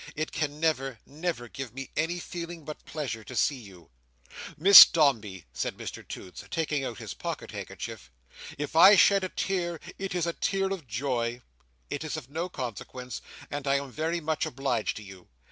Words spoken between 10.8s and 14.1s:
joy. It is of no consequence, and I am